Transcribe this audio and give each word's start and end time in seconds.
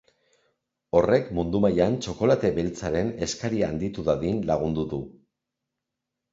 Horrek 0.99 1.29
mundu 1.39 1.61
mailan 1.65 1.99
txokolate 2.07 2.51
beltzaren 2.57 3.13
eskaria 3.29 3.71
handitu 3.75 4.09
dadin 4.11 4.43
lagundu 4.55 4.91
du. 4.97 5.03